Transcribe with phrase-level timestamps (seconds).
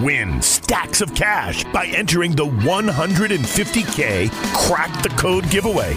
[0.00, 5.96] Win stacks of cash by entering the 150K Crack the Code giveaway.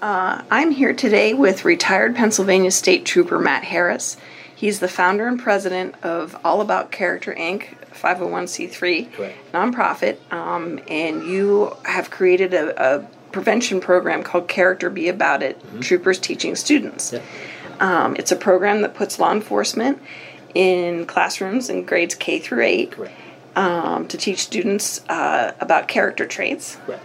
[0.00, 4.16] Uh, I'm here today with retired Pennsylvania State Trooper Matt Harris.
[4.54, 9.52] He's the founder and president of All About Character Inc., 501c3 Correct.
[9.52, 15.60] nonprofit, um, and you have created a, a prevention program called Character Be About It
[15.80, 17.12] Troopers Teaching Students.
[17.12, 17.22] Yep.
[17.80, 20.00] Um, it's a program that puts law enforcement
[20.54, 22.94] in classrooms in grades K through 8
[23.56, 27.04] um, to teach students uh, about character traits Correct.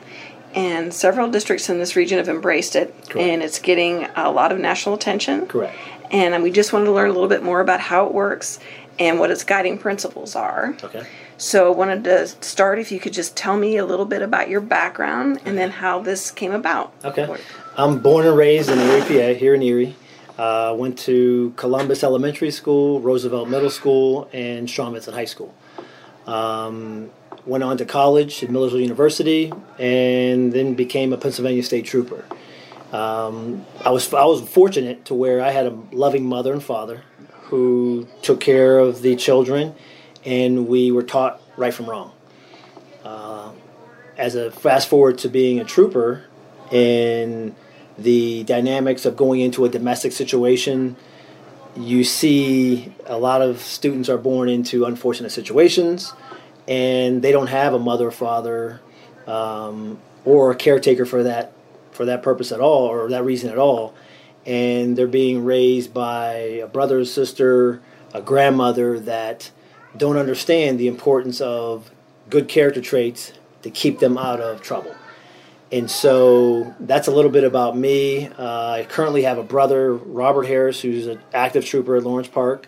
[0.56, 3.18] And several districts in this region have embraced it Correct.
[3.18, 5.76] and it's getting a lot of national attention Correct.
[6.12, 8.60] and we just wanted to learn a little bit more about how it works
[9.00, 11.04] and what its guiding principles are Okay.
[11.38, 14.48] so i wanted to start if you could just tell me a little bit about
[14.50, 17.28] your background and then how this came about Okay.
[17.76, 19.95] I'm born and raised in Erie, PA, here in Erie.
[20.38, 25.52] Uh, went to Columbus Elementary School, Roosevelt Middle School, and Strong Vincent High School.
[26.28, 27.10] Um,
[27.45, 32.25] went on to college at Millersville University, and then became a Pennsylvania State Trooper.
[32.91, 37.03] Um, I was I was fortunate to where I had a loving mother and father
[37.45, 39.75] who took care of the children,
[40.23, 42.11] and we were taught right from wrong.
[43.03, 43.52] Uh,
[44.17, 46.23] as a fast forward to being a trooper
[46.71, 47.55] and
[47.97, 50.95] the dynamics of going into a domestic situation,
[51.75, 56.14] you see a lot of students are born into unfortunate situations
[56.67, 58.81] and they don't have a mother father
[59.28, 61.53] um, or a caretaker for that
[61.92, 63.94] for that purpose at all or that reason at all
[64.45, 67.82] and they're being raised by a brother or sister
[68.14, 69.52] a grandmother that
[69.95, 71.92] don't understand the importance of
[72.30, 74.95] good character traits to keep them out of trouble
[75.73, 78.27] and so that's a little bit about me.
[78.27, 82.67] Uh, I currently have a brother, Robert Harris, who's an active trooper at Lawrence Park.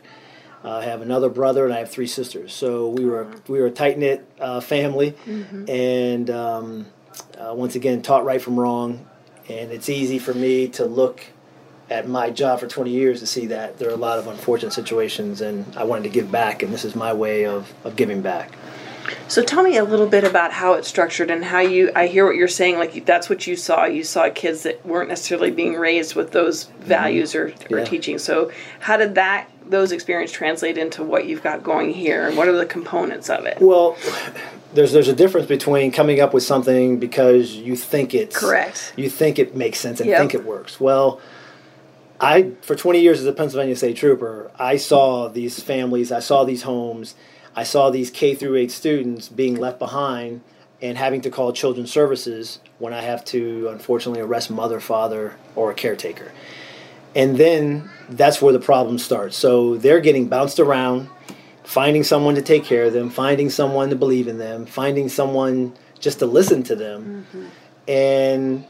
[0.65, 2.51] Uh, I have another brother, and I have three sisters.
[2.53, 5.13] So we were we were a tight knit uh, family,
[5.69, 6.87] and um,
[7.37, 9.05] uh, once again taught right from wrong.
[9.47, 11.23] And it's easy for me to look
[11.91, 14.73] at my job for 20 years to see that there are a lot of unfortunate
[14.73, 18.21] situations, and I wanted to give back, and this is my way of, of giving
[18.23, 18.51] back.
[19.27, 22.25] so tell me a little bit about how it's structured and how you i hear
[22.25, 25.75] what you're saying like that's what you saw you saw kids that weren't necessarily being
[25.75, 27.75] raised with those values or, or Mm-hmm.
[27.77, 27.83] Yeah.
[27.83, 32.37] teaching so how did that those experience translate into what you've got going here and
[32.37, 33.97] what are the components of it Well,
[34.73, 38.93] there's there's a difference between coming up with something because you think it's Correct.
[38.95, 40.19] You think it makes sense and Yep.
[40.19, 40.79] think it works.
[40.79, 41.19] Well,
[42.19, 46.43] I for 20 years as a Pennsylvania State Trooper, I saw these families, I saw
[46.43, 47.15] these homes,
[47.55, 50.41] I saw these K through 8 students being left behind
[50.81, 55.71] and having to call children's services when I have to unfortunately arrest mother, father, or
[55.71, 56.31] a caretaker.
[57.15, 59.37] And then that's where the problem starts.
[59.37, 61.09] So they're getting bounced around,
[61.63, 65.73] finding someone to take care of them, finding someone to believe in them, finding someone
[65.99, 67.25] just to listen to them.
[67.33, 67.45] Mm-hmm.
[67.89, 68.65] And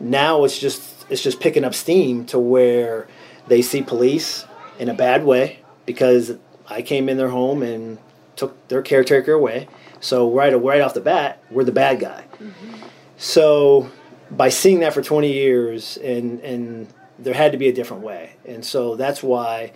[0.00, 3.06] now it's just it's just picking up steam to where
[3.48, 4.46] they see police
[4.78, 6.38] in a bad way because
[6.68, 7.98] I came in their home and
[8.36, 9.68] took their caretaker away.
[10.00, 12.24] So right right off the bat, we're the bad guy.
[12.38, 12.74] Mm-hmm.
[13.18, 13.90] So
[14.30, 16.86] by seeing that for 20 years and and
[17.22, 18.32] there had to be a different way.
[18.44, 19.72] And so that's why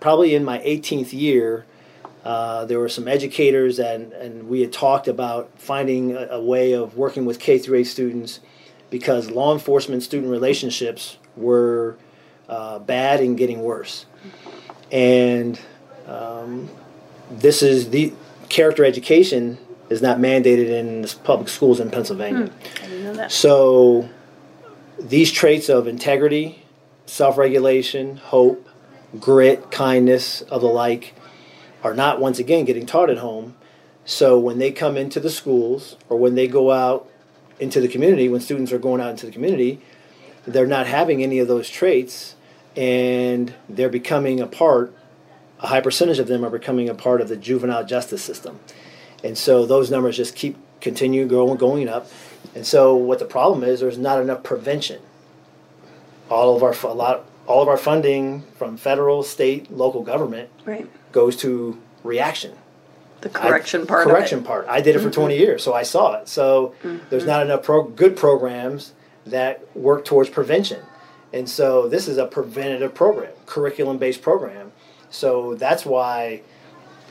[0.00, 1.64] probably in my 18th year
[2.24, 6.72] uh, there were some educators and, and we had talked about finding a, a way
[6.72, 8.40] of working with K through 8 students
[8.90, 11.96] because law enforcement student relationships were
[12.48, 14.06] uh, bad and getting worse.
[14.92, 15.60] And
[16.06, 16.70] um,
[17.30, 18.12] this is the
[18.48, 19.58] character education
[19.90, 22.50] is not mandated in the public schools in Pennsylvania.
[22.76, 23.32] I didn't know that.
[23.32, 24.08] So
[24.98, 26.63] these traits of integrity,
[27.06, 28.68] self-regulation, hope,
[29.18, 31.14] grit, kindness, of the like,
[31.82, 33.54] are not once again getting taught at home.
[34.04, 37.08] So when they come into the schools or when they go out
[37.58, 39.80] into the community, when students are going out into the community,
[40.46, 42.34] they're not having any of those traits
[42.76, 44.94] and they're becoming a part,
[45.60, 48.58] a high percentage of them are becoming a part of the juvenile justice system.
[49.22, 52.10] And so those numbers just keep continue growing, going up.
[52.54, 55.00] And so what the problem is, there's not enough prevention.
[56.30, 60.88] All of our a lot, all of our funding from federal, state, local government Right.
[61.12, 62.52] goes to reaction.
[63.20, 64.06] the correction I, part.
[64.06, 64.48] Correction of it.
[64.48, 64.66] part.
[64.68, 65.20] I did it for mm-hmm.
[65.22, 66.28] 20 years, so I saw it.
[66.28, 66.98] So mm-hmm.
[67.08, 68.92] there's not enough pro- good programs
[69.24, 70.82] that work towards prevention,
[71.32, 74.72] and so this is a preventative program, curriculum-based program.
[75.08, 76.42] So that's why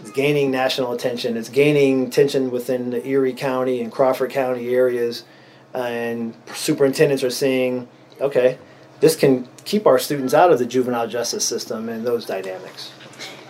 [0.02, 1.36] it's gaining national attention.
[1.36, 5.24] It's gaining attention within the Erie County and Crawford County areas,
[5.74, 7.88] and superintendents are seeing,
[8.22, 8.60] okay,
[9.00, 12.92] this can keep our students out of the juvenile justice system and those dynamics.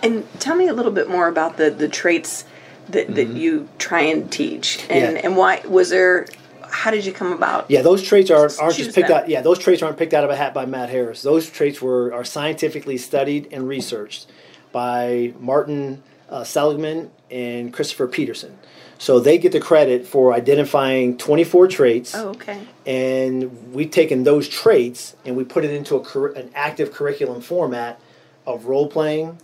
[0.02, 2.44] And tell me a little bit more about the the traits
[2.90, 5.16] that, that you try and teach, and Mm-hmm.
[5.16, 5.20] Yeah.
[5.24, 6.26] and why was there?
[6.68, 7.70] How did you come about?
[7.70, 9.18] Yeah, those traits aren't, aren't just picked them.
[9.22, 9.28] out.
[9.28, 11.22] Yeah, those traits aren't picked out of a hat by Matt Harris.
[11.22, 14.26] Those traits were are scientifically studied and researched
[14.72, 18.58] by Martin uh, Seligman and Christopher Peterson.
[18.98, 22.60] So they get the credit for identifying 24 traits, Oh, okay.
[22.86, 27.40] and we've taken those traits and we put it into a cur- an active curriculum
[27.42, 28.00] format
[28.46, 29.38] of role playing,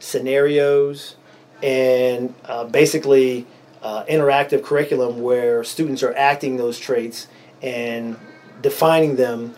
[0.00, 1.16] scenarios,
[1.62, 3.46] and uh, basically
[3.82, 7.28] uh, interactive curriculum where students are acting those traits
[7.62, 8.16] and
[8.62, 9.54] defining them.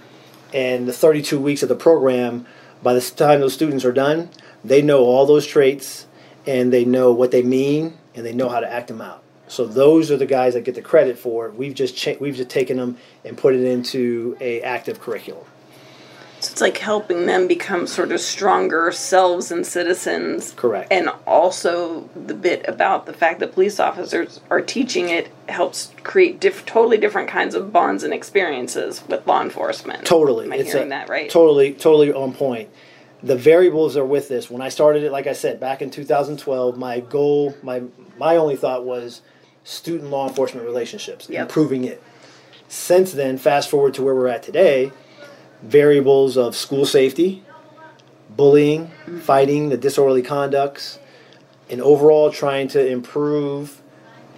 [0.53, 2.47] And the 32 weeks of the program,
[2.83, 4.31] by the time those students are done,
[4.65, 6.07] they know all those traits
[6.47, 9.23] and they know what they mean and they know how to act them out.
[9.49, 11.47] So those are the guys that get the credit for.
[11.47, 11.55] it.
[11.55, 15.45] We've just cha- we've just taken them and put it into a active curriculum.
[16.41, 20.53] So it's like helping them become sort of stronger selves and citizens.
[20.57, 20.93] Correct.
[20.93, 26.39] And also the bit about the fact that police officers are teaching it helps create
[26.39, 30.05] diff- totally different kinds of bonds and experiences with law enforcement.
[30.05, 31.29] Totally, Am I it's hearing a, that right?
[31.29, 32.69] Totally, totally on point.
[33.21, 34.49] The variables are with this.
[34.49, 37.83] When I started it, like I said, back in 2012, my goal, my
[38.17, 39.23] my only thought was
[39.69, 41.43] student law enforcement relationships, Yep.
[41.43, 42.03] improving it.
[42.69, 44.93] Since then, fast forward to where we're at today,
[45.63, 47.43] variables of school safety,
[48.35, 49.19] bullying, Mm-hmm.
[49.21, 50.99] fighting, the disorderly conducts,
[51.71, 53.83] and overall trying to improve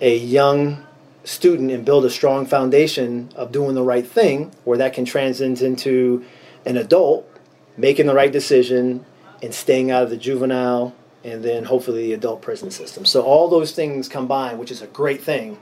[0.01, 0.85] a young
[1.23, 5.61] student and build a strong foundation of doing the right thing where that can transcend
[5.61, 6.25] into
[6.67, 7.29] an adult
[7.77, 9.05] making the right decision
[9.43, 10.95] and staying out of the juvenile
[11.25, 13.05] and then hopefully the adult prison system.
[13.05, 15.59] So all those things combined, which is a great thing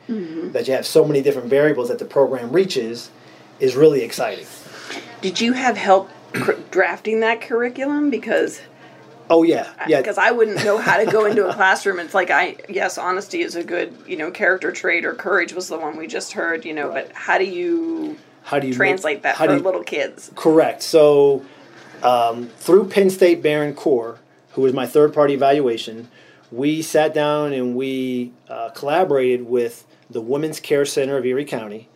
[0.52, 3.10] that you have so many different variables that the program reaches
[3.60, 4.46] is really exciting.
[5.20, 8.08] Did you have help cr- drafting that curriculum?
[8.10, 8.60] Because
[9.31, 9.69] Oh yeah.
[9.87, 10.00] Yeah.
[10.00, 11.99] because I wouldn't know how to go into a classroom.
[11.99, 15.69] It's like I yes, honesty is a good you know character trait, or courage was
[15.69, 16.64] the one we just heard.
[16.64, 19.58] You know, but how do you how do you make- translate that how for you-
[19.60, 20.31] little kids?
[20.34, 20.82] Correct.
[20.82, 21.44] So
[22.02, 24.19] um, through Penn State Behrend Core,
[24.52, 26.08] who was my third party evaluation,
[26.50, 31.88] we sat down and we uh, collaborated with the Women's Care Center of Erie County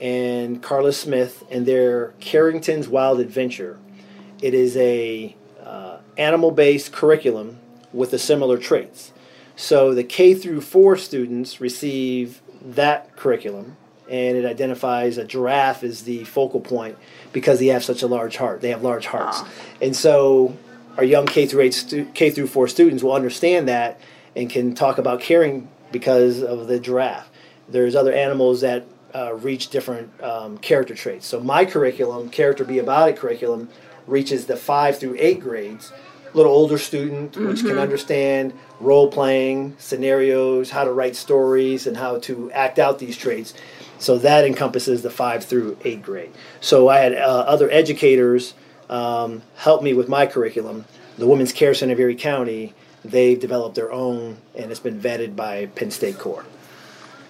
[0.00, 3.78] and Carla Smith and their Carrington's Wild Adventure.
[4.40, 5.34] It is a
[5.64, 7.58] uh, animal based curriculum
[7.92, 9.12] with the similar traits.
[9.56, 13.76] So the K through four students receive that curriculum,
[14.08, 16.96] and it identifies a giraffe as the focal point
[17.32, 18.60] because they have such a large heart.
[18.60, 19.42] They have large hearts,
[19.82, 20.56] and so
[20.98, 24.00] our young K through eight stu- K through four students will understand that
[24.36, 27.30] and can talk about caring because of the giraffe.
[27.68, 28.84] There's other animals that
[29.14, 31.26] uh, reach different um, character traits.
[31.26, 33.70] So my curriculum, character be about it curriculum,
[34.06, 35.92] reaches the five through eight grades.
[36.32, 41.96] A little older student, which can understand role playing scenarios, how to write stories, and
[41.96, 43.54] how to act out these traits.
[43.98, 46.30] So that encompasses the five through eight grade.
[46.60, 48.52] So I had uh, other educators
[48.90, 50.84] um, help me with my curriculum.
[51.16, 55.34] The Women's Care Center of Erie County, they've developed their own, and it's been vetted
[55.36, 56.44] by Penn State Core.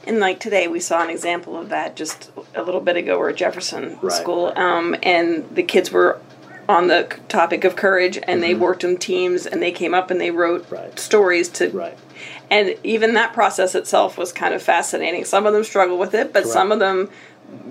[0.07, 3.19] And like today, we saw an example of that just a little bit ago.
[3.19, 4.13] We're at Jefferson Right.
[4.13, 6.21] School, um, and the kids were
[6.69, 10.21] on the topic of courage, and they worked in teams, and they came up and
[10.21, 10.75] they wrote Mm-hmm.
[10.75, 10.99] Right.
[10.99, 11.97] stories to Right.
[12.51, 15.25] And even that process itself was kind of fascinating.
[15.25, 16.53] Some of them struggled with it, but Correct.
[16.53, 17.11] some of them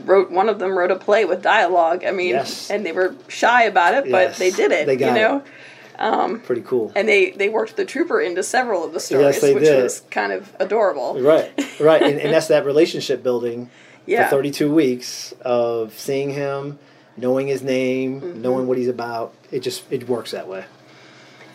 [0.05, 0.31] wrote.
[0.31, 2.03] One of them wrote a play with dialogue.
[2.05, 2.69] I mean, Yes.
[2.69, 4.37] and they were shy about it, but Yes.
[4.39, 4.85] they did it.
[4.87, 6.91] They got you know, Pretty cool.
[6.95, 9.81] and they they worked the trooper into several of the stories, they which did.
[9.83, 11.19] was kind of adorable.
[11.21, 13.69] Right, right, and, and that's that relationship building
[14.05, 14.25] Yeah.
[14.29, 16.77] for 32 weeks of seeing him,
[17.17, 18.41] knowing his name, Mm-hmm.
[18.41, 19.33] knowing what he's about.
[19.51, 20.65] It just it works that way.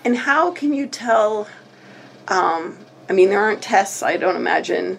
[0.05, 1.47] And how can you tell?
[2.29, 4.03] Um, I mean, there aren't tests.
[4.03, 4.99] I don't imagine.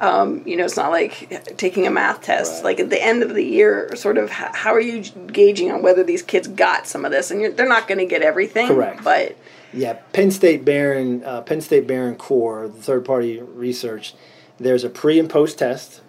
[0.00, 2.56] Um, you know, it's not like taking a math test.
[2.56, 2.64] Right.
[2.64, 6.02] Like at the end of the year, sort of, how are you gauging on whether
[6.02, 7.30] these kids got some of this?
[7.30, 8.66] And you're, they're not going to get everything.
[8.68, 9.04] Correct.
[9.04, 9.36] But
[9.72, 14.14] Yeah, Penn State Behrend, uh, Penn State Behrend Core, the third party research.
[14.58, 16.00] There's a pre and post test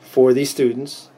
[0.00, 1.08] for these students,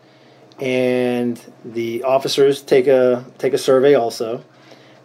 [0.58, 4.44] and the officers take a take a survey also,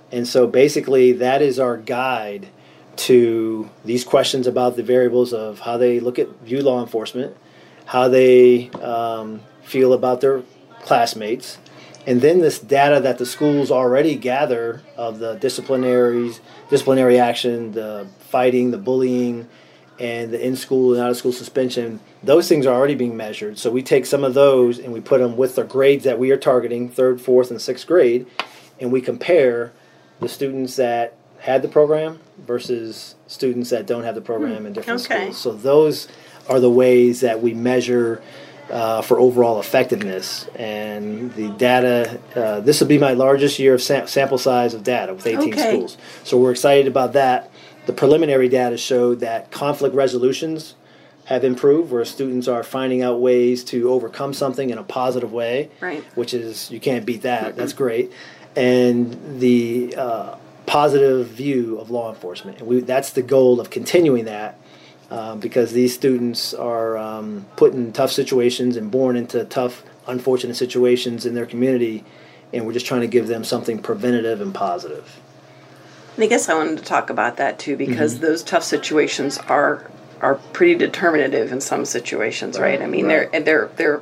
[0.09, 2.47] and so basically that is our guide
[2.99, 7.35] to these questions about the variables of how they look at view law enforcement,
[7.85, 10.43] how they um, feel about their
[10.81, 11.57] classmates,
[12.05, 16.39] and then this data that the schools already gather of the disciplinaries,
[16.69, 19.47] disciplinary action, the fighting, the bullying,
[19.99, 21.99] and the in-school and out-of-school suspension.
[22.23, 23.57] Those things are already being measured.
[23.57, 26.31] So we take some of those and we put them with the grades that we
[26.31, 28.25] are targeting, third, fourth, and sixth grade,
[28.79, 29.71] and we compare
[30.19, 35.01] the students that had the program versus students that don't have the program in different
[35.05, 35.21] okay.
[35.31, 35.37] schools.
[35.37, 36.07] So those
[36.49, 38.21] are the ways that we measure
[38.69, 40.47] uh, for overall effectiveness.
[40.55, 44.83] And the data, uh, this will be my largest year of sam- sample size of
[44.83, 45.69] data with 18 Okay.
[45.71, 45.97] schools.
[46.23, 47.51] So we're excited about that.
[47.85, 50.75] The preliminary data showed that conflict resolutions
[51.25, 55.69] have improved, where students are finding out ways to overcome something in a positive way,
[55.79, 56.03] Right.
[56.15, 57.55] which is, you can't beat that.
[57.55, 58.11] That's great.
[58.55, 60.35] And the uh,
[60.69, 62.59] positive view of law enforcement.
[62.59, 64.59] And we, that's the goal of continuing that
[65.09, 70.55] um, because these students are um, put in tough situations and born into tough, unfortunate
[70.55, 72.05] situations in their community,
[72.53, 75.19] and we're just trying to give them something preventative and positive.
[76.15, 78.25] And I guess I wanted to talk about that too because Mm-hmm.
[78.25, 79.89] those tough situations are
[80.21, 82.81] are pretty determinative in some situations, right?
[82.81, 83.31] I mean, right.
[83.31, 84.01] they're they're they're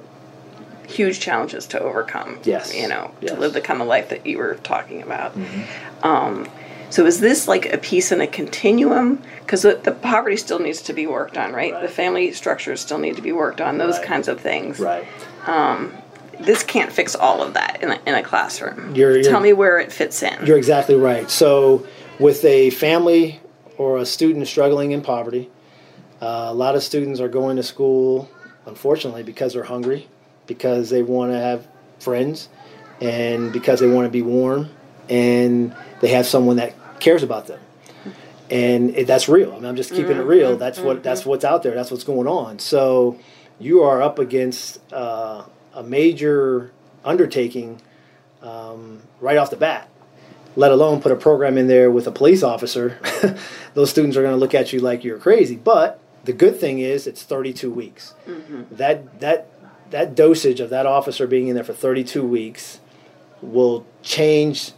[0.88, 2.39] huge challenges to overcome.
[2.44, 3.34] Yes, you know, yes.
[3.34, 5.38] to live the kind of life that you were talking about.
[5.38, 6.06] Mm-hmm.
[6.08, 6.48] Um,
[6.89, 9.22] so is this like a piece in a continuum?
[9.41, 11.74] Because the, the poverty still needs to be worked on, right?
[11.74, 11.82] Right.
[11.82, 13.77] The family structures still need to be worked on.
[13.77, 14.06] Those Right.
[14.08, 14.79] kinds of things.
[14.79, 15.06] Right.
[16.39, 18.94] This can't fix all of that in a, in a classroom.
[18.96, 20.46] You're- you're- Tell me where it fits in.
[20.46, 21.29] You're exactly right.
[21.32, 21.86] So,
[22.20, 23.39] with a family
[23.77, 25.50] or a student struggling in poverty,
[26.22, 28.29] uh, a lot of students are going to school,
[28.67, 30.08] unfortunately, because they're hungry,
[30.48, 31.68] because they want to have
[32.00, 32.50] friends,
[33.01, 34.70] and because they want to be warm,
[35.10, 37.60] and they have someone that cares about them.
[38.50, 39.51] And it, that's real.
[39.51, 40.56] I mean, I'm just keeping it real.
[40.58, 41.75] That's what that's what's out there.
[41.75, 42.60] That's what's going on.
[42.60, 43.20] So,
[43.60, 46.72] you are up against uh, a major
[47.04, 47.82] undertaking
[48.42, 49.89] um, right off the bat
[50.58, 52.98] let alone put a program in there with a police officer,
[53.75, 55.56] those students are going to look at you like you're crazy.
[55.56, 58.16] But the good thing is it's 32 weeks.
[58.72, 59.48] That that
[59.91, 62.79] that dosage of that officer being in there for 32 weeks
[63.41, 64.72] will change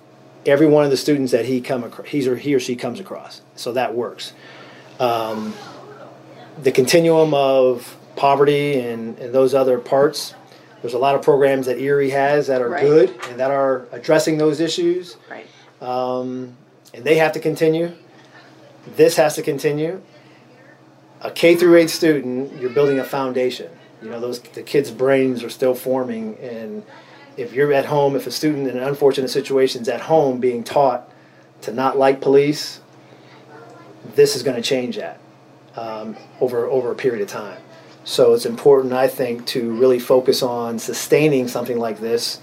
[0.45, 2.99] every one of the students that he come across, he's or he or she comes
[2.99, 3.41] across.
[3.55, 4.33] So that works.
[4.99, 5.53] Um,
[6.61, 10.33] the continuum of poverty and, and those other parts.
[10.81, 12.81] There's a lot of programs that Erie has that are Right.
[12.81, 15.45] good and that are addressing those issues Right.
[15.81, 16.55] um,
[16.93, 17.91] and they have to continue.
[18.95, 20.01] This has to continue.
[21.21, 23.69] A K through eight student, you're building a foundation.
[24.01, 26.83] You know, those the kids' brains are still forming, and
[27.37, 30.63] if you're at home, if a student in an unfortunate situation is at home being
[30.63, 31.09] taught
[31.61, 32.79] to not like police,
[34.15, 35.19] this is going to change that
[35.75, 37.61] um, over over a period of time.
[38.05, 42.39] So it's important, I think, to really focus on sustaining something like this,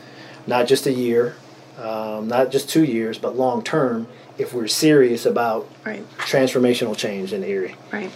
[0.47, 1.35] not just a year,
[1.79, 4.07] um, not just two years, but long term,
[4.39, 6.05] if we're serious about Right.
[6.19, 7.75] transformational change in Erie.
[7.93, 8.11] Right.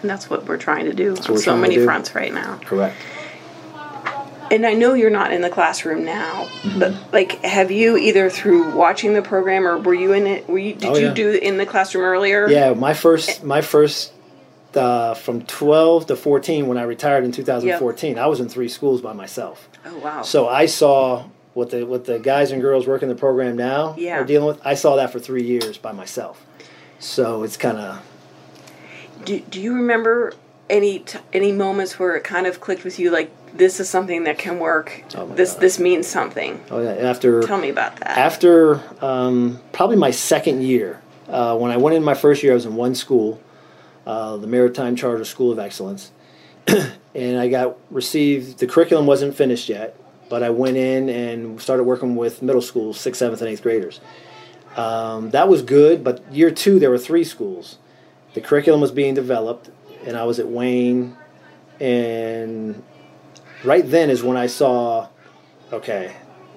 [0.00, 2.58] And that's what we're trying to do on so many fronts right now.
[2.64, 2.96] Correct.
[4.50, 6.78] And I know you're not in the classroom now, Mm-hmm.
[6.78, 10.48] but like, have you either through watching the program or were you in it?
[10.48, 10.74] Were you?
[10.74, 11.14] Did Oh, you yeah.
[11.14, 12.48] do it in the classroom earlier?
[12.48, 14.12] Yeah, my first, my first,
[14.74, 19.02] uh, from 12 to 14, when I retired in 2014, I was in three schools
[19.02, 19.68] by myself.
[19.84, 20.22] Oh wow.
[20.22, 21.24] So I saw
[21.54, 24.18] what the what the guys and girls working the program now Yeah.
[24.18, 24.60] are dealing with.
[24.64, 26.44] I saw that for three years by myself.
[27.00, 28.00] So it's kind of
[29.24, 30.32] do, do you remember
[30.70, 33.10] any t- any moments where it kind of clicked with you?
[33.10, 35.02] Like this is something that can work.
[35.16, 35.60] Oh this God.
[35.62, 36.62] this means something.
[36.70, 36.90] oh yeah.
[36.90, 38.18] After Tell me about that.
[38.18, 42.54] after um, probably my second year, uh, when I went in my first year, I
[42.54, 43.40] was in one school,
[44.06, 46.12] uh, the Maritime Charter School of Excellence,
[47.14, 48.58] and I got received.
[48.58, 49.96] The curriculum wasn't finished yet,
[50.28, 54.00] but I went in and started working with middle school, sixth, seventh, and eighth graders.
[54.76, 57.78] Um, that was good, but year two there were three schools.
[58.34, 59.70] The curriculum was being developed,
[60.04, 61.16] and I was at Wayne,
[61.80, 62.82] and
[63.64, 65.08] right then is when I saw,
[65.72, 66.14] okay,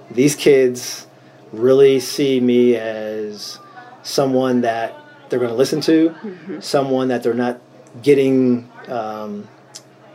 [0.09, 1.07] these kids
[1.51, 3.59] really see me as
[4.03, 4.95] someone that
[5.29, 6.15] they're going to listen to,
[6.59, 7.59] someone that they're not
[8.01, 9.47] getting um,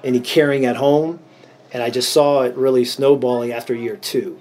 [0.05, 1.21] any caring at home.
[1.73, 4.41] And I just saw it really snowballing after year two.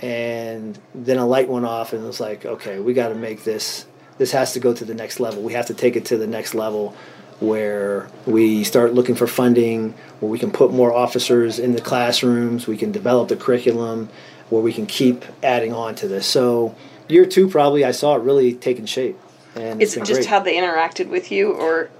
[0.00, 3.44] And then a light went off, and it was like, okay, we got to make
[3.44, 3.86] this,
[4.18, 5.42] this has to go to the next level.
[5.42, 6.94] We have to take it to the next level
[7.40, 12.66] where we start looking for funding, where we can put more officers in the classrooms,
[12.66, 14.08] we can develop the curriculum,
[14.50, 16.26] where we can keep adding on to this.
[16.26, 16.74] So,
[17.08, 19.18] year two, probably, I saw it really taking shape.
[19.56, 20.26] And Is it's it just great.
[20.26, 21.90] how they interacted with you, or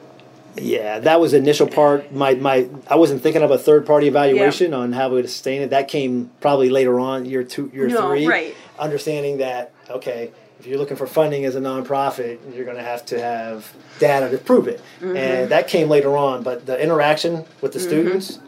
[0.57, 2.13] Yeah, that was the initial part.
[2.13, 5.63] My my I wasn't thinking of a third party evaluation on how we would sustain
[5.63, 5.71] it.
[5.71, 8.27] That came probably later on, year two, year No, three.
[8.27, 8.55] right.
[8.79, 10.31] Understanding that okay,
[10.65, 14.31] if you're looking for funding as a nonprofit, you're going to have to have data
[14.31, 15.15] to prove it, Mm-hmm.
[15.17, 16.43] and that came later on.
[16.43, 18.39] But the interaction with the students,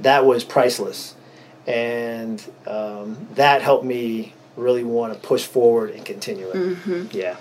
[0.00, 1.14] that was priceless,
[1.64, 6.56] and um, that helped me really want to push forward and continue it.
[6.56, 7.16] Mm-hmm.
[7.16, 7.36] Yeah.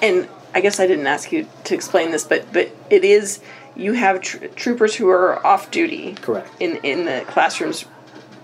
[0.00, 3.40] and I guess I didn't ask you to explain this, but but it is
[3.76, 6.48] you have tr- troopers who are off duty, Correct.
[6.58, 7.84] in in the classrooms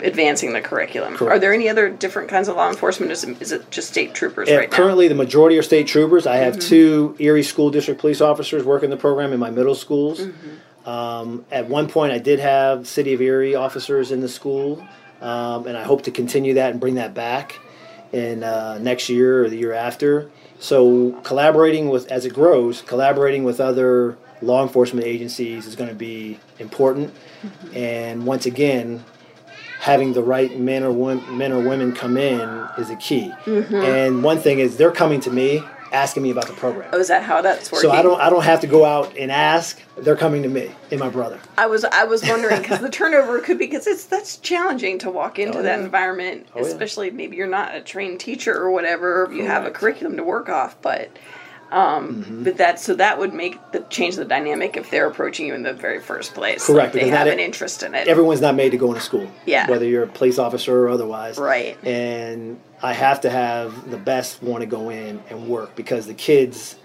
[0.01, 1.15] advancing the curriculum.
[1.15, 1.35] Correct.
[1.35, 3.11] Are there any other different kinds of law enforcement?
[3.11, 4.77] Is it, is it just state troopers Yeah, right now?
[4.77, 6.27] currently, the majority are state troopers.
[6.27, 10.21] I have two Erie School District police officers working the program in my middle schools.
[10.85, 14.85] Um, at one point, I did have City of Erie officers in the school,
[15.21, 17.59] um, and I hope to continue that and bring that back
[18.11, 20.29] in uh, next year or the year after.
[20.59, 25.95] So, collaborating with as it grows, collaborating with other law enforcement agencies is going to
[25.95, 27.13] be important.
[27.73, 29.03] And once again,
[29.85, 32.39] having the right men or women, men or women come in
[32.79, 33.31] is a key.
[33.45, 33.75] Mm-hmm.
[33.75, 36.89] And one thing is they're coming to me asking me about the program.
[36.91, 37.91] Oh, is that how that's working?
[37.91, 39.79] So I don't I don't have to go out and ask.
[39.95, 41.39] They're coming to me and my brother.
[41.55, 45.11] I was I was wondering because the turnover could be because it's that's challenging to
[45.11, 46.65] walk into Oh, that environment, Oh, yeah.
[46.65, 49.29] especially maybe you're not a trained teacher or whatever.
[49.31, 51.11] You have a curriculum to work off, but
[51.75, 52.43] um, Mm-hmm.
[52.43, 55.63] but that so that would make the change the dynamic if they're approaching you in
[55.63, 56.65] the very first place.
[56.65, 58.07] Correct, Like they have an interest in it.
[58.07, 59.29] Everyone's not made to go into school.
[59.45, 59.69] Yeah.
[59.69, 61.37] Whether you're a police officer or otherwise.
[61.37, 61.77] Right.
[61.85, 66.13] And I have to have the best want to go in and work because the
[66.13, 66.75] kids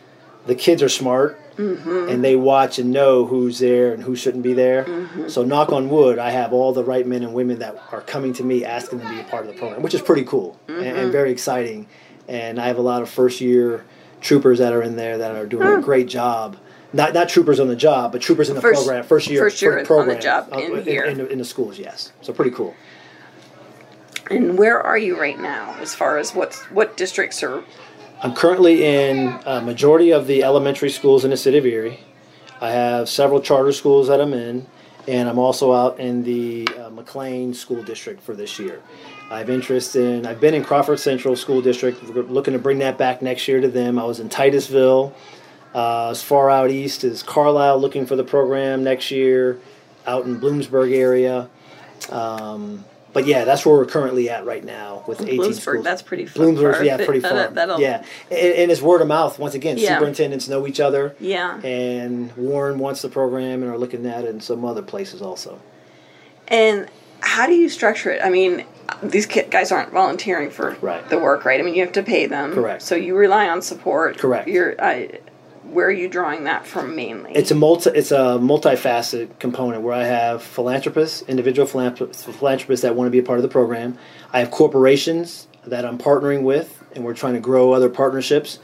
[0.47, 2.09] the kids are smart Mm-hmm.
[2.09, 4.85] and they watch and know who's there and who shouldn't be there.
[4.85, 5.29] Mm-hmm.
[5.29, 8.33] So knock on wood, I have all the right men and women that are coming
[8.35, 10.77] to me asking to be a part of the program, which is pretty cool and,
[10.79, 10.99] Mm-hmm.
[10.99, 11.87] and very exciting.
[12.29, 13.85] And I have a lot of first year
[14.21, 16.57] troopers that are in there that are doing a great job.
[16.93, 19.05] Not not troopers on the job, but troopers in the First- program.
[19.05, 21.05] First year, first year on the program job uh, in here.
[21.05, 21.79] in, the, in the schools.
[21.79, 22.75] Yes, so pretty cool.
[24.31, 27.63] and where are you right now as far as what's what districts are?
[28.23, 32.01] I'm currently in a majority of the elementary schools in the city of Erie.
[32.61, 34.67] I have several charter schools that I'm in,
[35.09, 38.83] and I'm also out in the uh, McLane School District for this year.
[39.31, 40.27] I have interest in.
[40.27, 42.03] I've been in Crawford Central School District.
[42.03, 43.99] We're looking to bring that back next year to them.
[43.99, 45.15] I was in Titusville,
[45.75, 49.59] uh, as far out east as Carlisle, looking for the program next year.
[50.07, 51.49] Out in Bloomsburg area.
[52.11, 55.85] Um, but yeah, that's where we're currently at right now with 18 Bloomsburg, schools.
[55.85, 56.45] that's pretty far.
[56.47, 57.49] Bloomsburg, yeah, That- pretty that- far.
[57.55, 59.39] that'll- yeah, and, and it's word of mouth.
[59.39, 59.95] Once again, Yeah.
[59.99, 61.15] superintendents know each other.
[61.21, 61.61] Yeah.
[61.63, 65.59] And Warren wants the program and are looking at it in some other places also.
[66.49, 66.89] And
[67.21, 68.21] how do you structure it?
[68.23, 68.65] I mean,
[69.03, 71.09] these guys aren't volunteering for Right.
[71.09, 71.61] the work, right?
[71.61, 72.53] I mean, you have to pay them.
[72.53, 72.83] Correct.
[72.83, 74.19] So you rely on support.
[74.19, 74.49] Correct.
[74.49, 75.21] You're, I,
[75.65, 77.33] where are you drawing that from mainly?
[77.35, 77.91] It's a multi.
[77.91, 83.23] It's a multifaceted component where I have philanthropists, individual philanthropists that want to be a
[83.23, 83.97] part of the program.
[84.33, 88.59] I have corporations that I'm partnering with, and we're trying to grow other partnerships.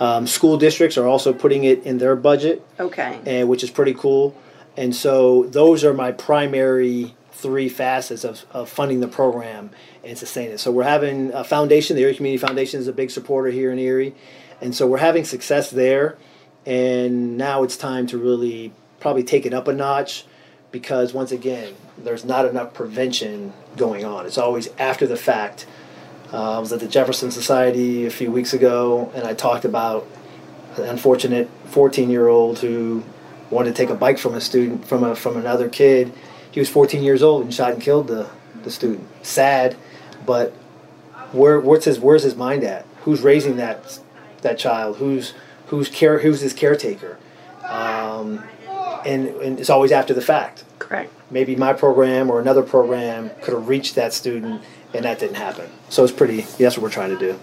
[0.00, 2.62] Um, school districts are also putting it in their budget.
[2.78, 3.18] okay.
[3.26, 4.34] and which is pretty cool.
[4.76, 9.70] And so those are my primary three facets of, of funding the program
[10.04, 10.58] and sustaining it.
[10.58, 13.78] So we're having a foundation, the Erie Community Foundation is a big supporter here in
[13.78, 14.14] Erie,
[14.60, 16.18] and so we're having success there.
[16.66, 20.26] And now it's time to really probably take it up a notch
[20.70, 24.26] because once again, there's not enough prevention going on.
[24.26, 25.66] It's always after the fact.
[26.32, 30.06] Uh, I was at the Jefferson Society a few weeks ago, and I talked about
[30.76, 33.02] an unfortunate 14 year old who
[33.50, 36.12] wanted to take a bike from a student from a from another kid.
[36.50, 38.28] He was 14 years old and shot and killed the,
[38.62, 39.06] the student.
[39.22, 39.76] Sad,
[40.26, 40.52] but
[41.32, 42.84] where where's his where's his mind at?
[43.02, 44.00] Who's raising that
[44.42, 44.96] that child?
[44.96, 45.34] Who's
[45.66, 47.18] who's care who's his caretaker?
[47.64, 48.42] Um,
[49.06, 50.64] and, and it's always after the fact.
[50.78, 51.12] Correct.
[51.30, 55.70] Maybe my program or another program could have reached that student, and that didn't happen.
[55.88, 56.42] So it's pretty.
[56.58, 57.38] That's what we're trying to do.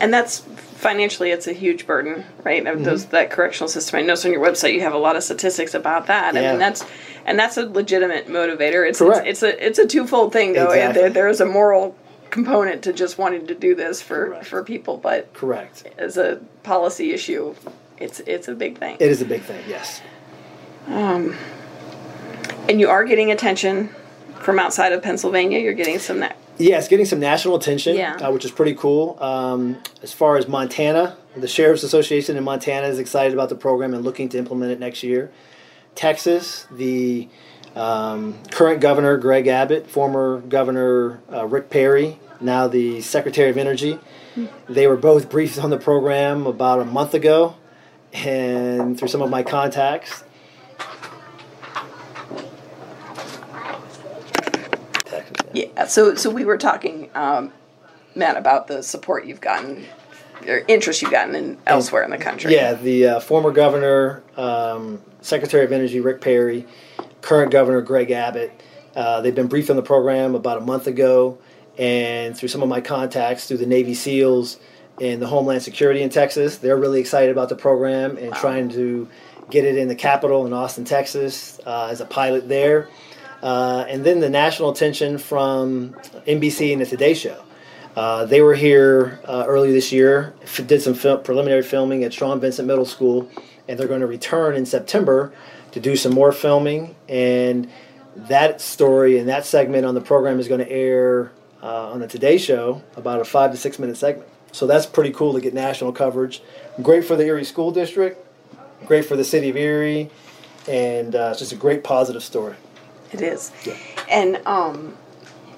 [0.00, 0.44] And that's
[0.80, 2.66] financially, it's a huge burden, right?
[2.66, 3.98] Of Those that correctional system.
[3.98, 6.36] I noticed on your website you have a lot of statistics about that.
[6.36, 6.84] I mean, that's
[7.26, 8.88] and that's a legitimate motivator.
[8.88, 9.26] It's Correct.
[9.26, 10.70] It's, it's a it's a twofold thing though.
[10.70, 11.02] Exactly.
[11.02, 11.96] There, there is a moral
[12.30, 14.46] component to just wanting to do this for Correct.
[14.46, 15.86] for people, but Correct.
[15.98, 17.54] as a policy issue,
[17.98, 18.96] it's it's a big thing.
[19.00, 19.62] It is a big thing.
[19.68, 20.00] Yes.
[20.86, 21.36] um
[22.68, 23.90] and you are getting attention
[24.40, 25.58] from outside of Pennsylvania.
[25.58, 26.36] You're getting some that.
[26.60, 28.16] Yeah, it's getting some national attention, Yeah.
[28.16, 29.16] uh, which is pretty cool.
[29.20, 33.94] Um, as far as Montana, the Sheriff's Association in Montana is excited about the program
[33.94, 35.30] and looking to implement it next year.
[35.94, 37.28] Texas, the
[37.74, 43.98] um, current governor, Greg Abbott, former governor, uh, Rick Perry, now the Secretary of Energy,
[44.68, 47.54] they were both briefed on the program about a month ago.
[48.12, 50.24] and through some of my contacts.
[55.52, 57.52] Yeah, so so we were talking, um,
[58.14, 59.84] Matt, about the support you've gotten,
[60.46, 62.54] or interest you've gotten in elsewhere in the country.
[62.54, 66.66] Yeah, the uh, former governor, um, Secretary of Energy Rick Perry,
[67.20, 68.52] current governor Greg Abbott.
[68.94, 71.38] Uh, they've been briefed on the program about a month ago,
[71.78, 74.58] and through some of my contacts through the Navy SEALs
[75.00, 78.40] and the Homeland Security in Texas, they're really excited about the program and wow.
[78.40, 79.08] trying to
[79.50, 82.88] get it in the capital in Austin, Texas, uh, as a pilot there.
[83.42, 85.94] Uh, and then the national attention from
[86.26, 87.42] NBC and the Today Show.
[87.96, 90.34] Uh, they were here uh, early this year,
[90.66, 93.28] did some fil- preliminary filming at Strong Vincent Middle School,
[93.66, 95.32] and they're going to return in September
[95.72, 96.94] to do some more filming.
[97.08, 97.68] And
[98.14, 102.06] that story and that segment on the program is going to air uh, on the
[102.06, 104.28] Today Show, about a five to six minute segment.
[104.52, 106.42] So that's pretty cool to get national coverage.
[106.82, 108.18] Great for the Erie School District,
[108.86, 110.10] great for the city of Erie,
[110.68, 112.56] and uh, it's just a great positive story.
[113.12, 113.52] It is.
[113.64, 113.76] Yeah.
[114.08, 114.96] And um,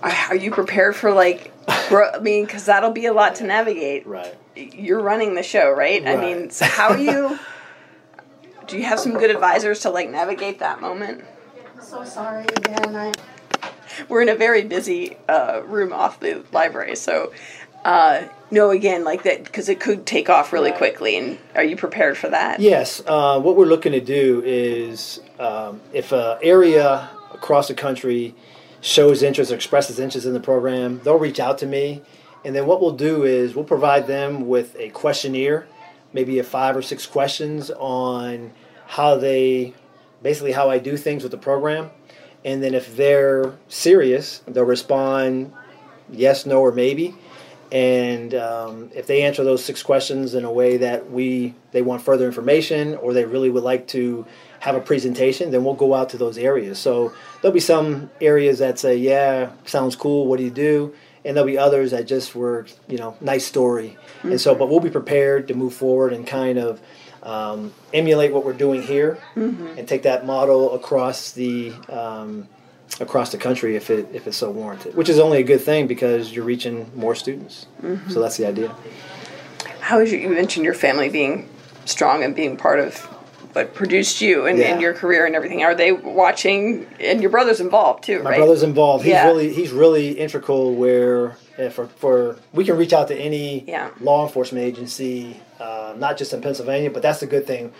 [0.02, 1.52] are you prepared for like?
[1.68, 4.06] I mean, because that'll be a lot to navigate.
[4.06, 4.34] Right.
[4.56, 6.02] You're running the show, right?
[6.02, 6.18] right.
[6.18, 7.38] I mean, so how do you?
[8.66, 11.24] do you have some good advisors to like navigate that moment?
[11.74, 12.96] I'm so sorry again.
[12.96, 13.12] I.
[14.08, 17.30] We're in a very busy uh, room off the library, so
[17.84, 20.78] uh, no, again, like that, because it could take off really right.
[20.78, 21.16] quickly.
[21.16, 22.60] And are you prepared for that?
[22.60, 23.02] Yes.
[23.06, 27.10] Uh, what we're looking to do is um, if an area
[27.42, 28.35] across the country
[28.81, 32.00] shows interest or expresses interest in the program, they'll reach out to me.
[32.44, 35.66] And then what we'll do is we'll provide them with a questionnaire,
[36.12, 38.52] maybe a five or six questions on
[38.87, 39.74] how they,
[40.22, 41.90] basically how I do things with the program.
[42.44, 45.52] And then if they're serious, they'll respond
[46.11, 47.14] yes, no, or maybe.
[47.72, 52.02] And um, if they answer those six questions in a way that we they want
[52.02, 54.26] further information or they really would like to
[54.61, 56.78] have a presentation, then we'll go out to those areas.
[56.78, 60.26] So there'll be some areas that say, "Yeah, sounds cool.
[60.26, 63.96] What do you do?" And there'll be others that just were, you know, nice story.
[64.18, 64.32] Mm-hmm.
[64.32, 66.80] And so, but we'll be prepared to move forward and kind of
[67.22, 69.78] um, emulate what we're doing here mm-hmm.
[69.78, 72.48] and take that model across the um,
[73.00, 74.94] across the country if it if it's so warranted.
[74.94, 77.66] Which is only a good thing because you're reaching more students.
[77.83, 78.11] Mm-hmm.
[78.11, 78.74] So that's the idea.
[79.81, 81.48] How is you, you mentioned your family being
[81.85, 82.96] strong and being part of
[83.52, 84.78] what produced you and, yeah.
[84.78, 85.62] your career and everything.
[85.62, 86.87] Are they watching?
[87.00, 88.37] And your brother's involved too, My right?
[88.38, 89.05] brother's involved.
[89.05, 89.26] He's yeah.
[89.26, 90.74] really he's really integral.
[90.74, 93.90] Where uh, for for we can reach out to any yeah.
[94.00, 97.72] law enforcement agency, uh, not just in Pennsylvania, but that's the good thing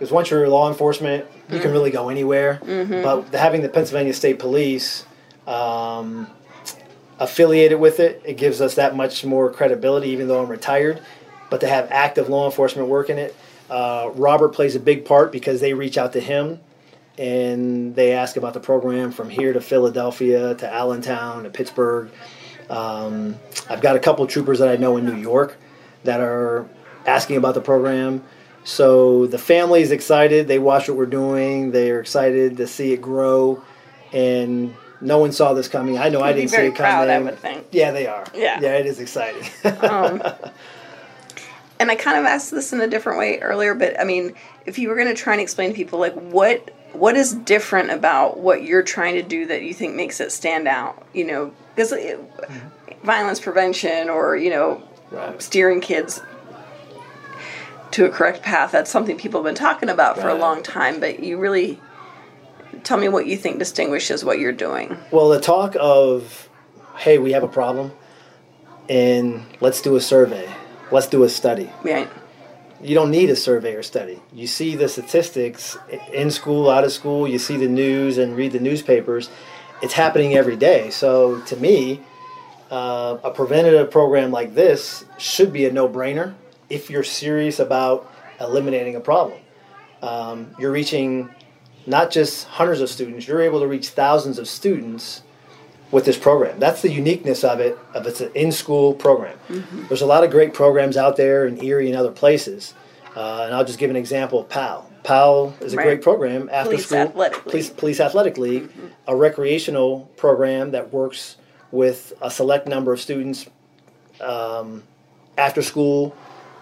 [0.00, 2.58] because once you're law enforcement, you mm can really go anywhere.
[2.64, 3.02] Mm-hmm.
[3.02, 5.04] But having the Pennsylvania State Police
[5.46, 6.26] um,
[7.18, 11.02] affiliated with it, it gives us that much more credibility, even though I'm retired.
[11.50, 13.36] But to have active law enforcement work in it,
[13.68, 16.60] uh, Robert plays a big part because they reach out to him
[17.18, 22.10] and they ask about the program from here to Philadelphia to Allentown to Pittsburgh.
[22.70, 25.58] Um, I've got a couple troopers that I know in New York
[26.04, 26.66] that are
[27.04, 28.24] asking about the program.
[28.64, 30.48] So the family is excited.
[30.48, 31.70] They watch what we're doing.
[31.70, 33.62] They're excited to see it grow,
[34.12, 35.98] and no one saw this coming.
[35.98, 37.28] I know I didn't see it proud, coming.
[37.28, 37.66] I would think.
[37.70, 38.24] Yeah, they are.
[38.34, 39.48] Yeah, yeah, it is exciting.
[39.82, 40.22] um,
[41.80, 44.34] and I kind of asked this in a different way earlier, but I mean,
[44.66, 47.90] if you were going to try and explain to people like what what is different
[47.90, 51.54] about what you're trying to do that you think makes it stand out, you know,
[51.74, 53.06] because mm-hmm.
[53.06, 55.40] violence prevention or you know right.
[55.40, 56.20] steering kids
[57.92, 58.72] to a correct path.
[58.72, 61.80] That's something people have been talking about for a long time, but you really
[62.84, 64.96] tell me what you think distinguishes what you're doing.
[65.10, 66.48] Well, the talk of,
[66.96, 67.92] hey, we have a problem,
[68.88, 70.48] and let's do a survey,
[70.90, 71.70] let's do a study.
[71.82, 72.08] Right.
[72.82, 74.20] You don't need a survey or study.
[74.32, 75.76] You see the statistics
[76.12, 79.28] in school, out of school, you see the news and read the newspapers.
[79.82, 80.90] It's happening every day.
[80.90, 82.00] So to me,
[82.70, 86.34] uh, a preventative program like this should be a no brainer
[86.70, 89.38] if you're serious about eliminating a problem.
[90.02, 91.28] Um, you're reaching
[91.86, 95.22] not just hundreds of students, you're able to reach thousands of students
[95.90, 96.58] with this program.
[96.58, 99.36] That's the uniqueness of it, of it's an in-school program.
[99.48, 99.88] Mm-hmm.
[99.88, 102.74] There's a lot of great programs out there in Erie and other places.
[103.16, 104.88] Uh, and I'll just give an example of PAL.
[105.02, 105.84] PAL is a right.
[105.84, 106.98] great program after police school.
[106.98, 108.86] Athletic police, police Athletic League, mm-hmm.
[109.08, 111.36] a recreational program that works
[111.72, 113.48] with a select number of students
[114.20, 114.84] um,
[115.36, 116.14] after school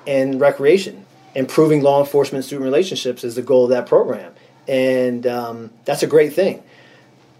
[0.09, 1.05] and recreation.
[1.35, 4.33] Improving law enforcement student relationships is the goal of that program.
[4.66, 6.62] And um, that's a great thing.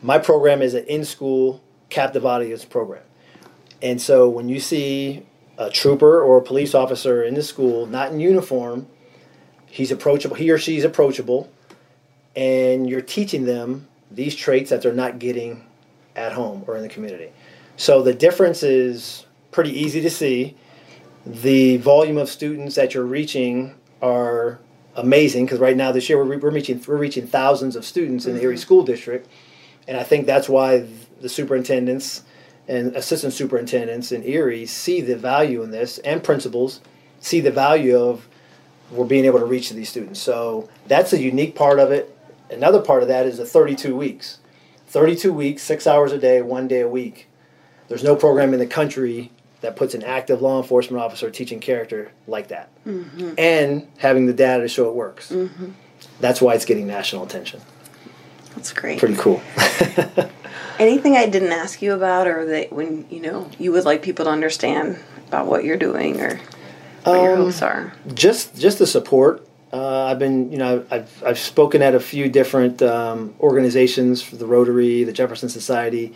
[0.03, 3.03] My program is an in school captive audience program.
[3.83, 5.27] And so when you see
[5.57, 8.87] a trooper or a police officer in the school, not in uniform,
[9.67, 10.37] he's approachable.
[10.37, 11.51] He or she's approachable,
[12.37, 15.65] and you're teaching them these traits that they're not getting
[16.15, 17.31] at home or in the community.
[17.77, 20.57] So the difference is pretty easy to see.
[21.29, 24.61] The volume of students that you're reaching are
[24.97, 28.35] amazing because right now this year we're, we're reaching we're reaching thousands of students in
[28.35, 28.63] the Erie mm-hmm.
[28.63, 29.29] School District,
[29.87, 30.87] and I think that's why
[31.21, 32.23] the superintendents
[32.67, 36.81] and assistant superintendents in Erie see the value in this, and principals
[37.21, 38.27] see the value of
[38.91, 40.21] we're being able to reach these students.
[40.21, 42.17] So that's a unique part of it.
[42.49, 44.39] Another part of that is the 32 weeks.
[44.87, 47.29] 32 weeks, six hours a day, one day a week.
[47.89, 49.31] There's no program in the country
[49.61, 52.71] that puts an active law enforcement officer teaching character like that.
[52.87, 53.35] Mm-hmm.
[53.39, 55.31] And having the data to show it works.
[55.31, 55.71] Mm-hmm.
[56.21, 57.61] That's why it's getting national attention.
[58.55, 58.99] That's great.
[58.99, 59.43] Pretty cool.
[60.79, 64.25] Anything I didn't ask you about, or that when you know you would like people
[64.27, 66.41] to understand about what you're doing, or
[67.05, 67.93] what um, your hopes are?
[68.15, 69.47] Just, just the support.
[69.73, 74.37] Uh, I've been, you know, I've, I've spoken at a few different um, organizations for
[74.37, 76.15] the Rotary, the Jefferson Society,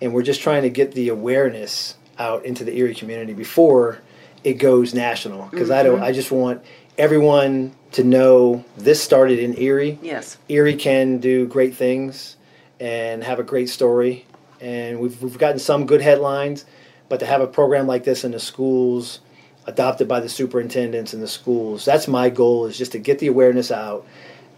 [0.00, 4.00] and we're just trying to get the awareness out into the Erie community before
[4.44, 5.48] it goes national.
[5.48, 5.78] Because mm-hmm.
[5.78, 6.62] I don't, I just want
[6.98, 9.98] everyone to know this started in Erie.
[10.02, 10.38] Yes.
[10.48, 12.36] Erie can do great things
[12.80, 14.26] and have a great story,
[14.60, 16.64] and we've we've gotten some good headlines,
[17.08, 19.20] but to have a program like this in the schools
[19.66, 21.84] adopted by the superintendents in the schools.
[21.84, 24.04] That's my goal is just to get the awareness out.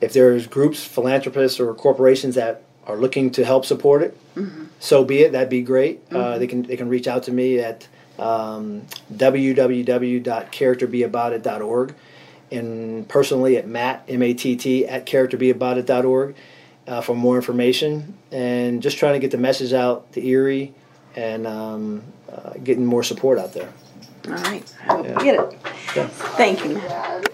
[0.00, 4.64] If there's groups, philanthropists, or corporations that are looking to help support it, mm-hmm.
[4.78, 5.32] so be it.
[5.32, 6.02] That'd be great.
[6.10, 6.24] Uh, mm-hmm.
[6.24, 7.86] Uh, they can they can reach out to me at
[8.18, 11.94] um, www.characterbeaboutit.org
[12.52, 16.36] and personally at matt m-a-t-t at characterbeaboutit.org
[16.86, 20.72] uh, for more information and just trying to get the message out to erie
[21.16, 23.72] and um, uh, getting more support out there
[24.26, 24.74] all right.
[24.80, 25.18] I hope yeah.
[25.18, 25.58] you get it.
[25.96, 26.06] Yeah.
[26.08, 27.28] Thank you, Matt.